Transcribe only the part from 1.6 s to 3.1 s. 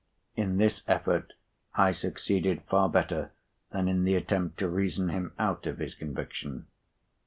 I succeeded far